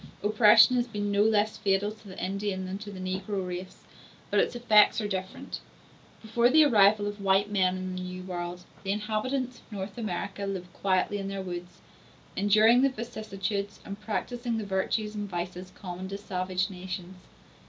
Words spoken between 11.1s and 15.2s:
in their woods, enduring the vicissitudes and practising the virtues